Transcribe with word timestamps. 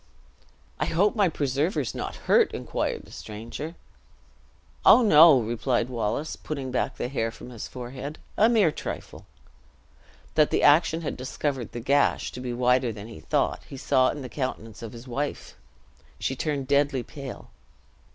"I 0.79 0.85
hope 0.85 1.15
my 1.15 1.29
preserver 1.29 1.79
is 1.79 1.93
not 1.93 2.15
hurt?" 2.25 2.53
inquired 2.53 3.03
the 3.03 3.11
stranger. 3.11 3.75
"Oh, 4.83 5.03
no!" 5.03 5.39
replied 5.39 5.89
Wallace, 5.89 6.35
putting 6.35 6.71
back 6.71 6.97
the 6.97 7.07
hair 7.07 7.29
from 7.29 7.51
his 7.51 7.67
forehead; 7.67 8.17
"a 8.35 8.49
mere 8.49 8.71
trifle!" 8.71 9.27
That 10.33 10.49
the 10.49 10.63
action 10.63 11.01
had 11.01 11.15
discovered 11.15 11.71
the 11.71 11.81
gash 11.81 12.31
to 12.31 12.39
be 12.41 12.51
wider 12.51 12.91
than 12.91 13.09
he 13.09 13.19
thought, 13.19 13.61
he 13.65 13.77
saw 13.77 14.09
in 14.09 14.23
the 14.23 14.27
countenance 14.27 14.81
of 14.81 14.93
his 14.93 15.07
wife! 15.07 15.55
She 16.17 16.35
turned 16.35 16.67
deadly 16.67 17.03
pale. 17.03 17.51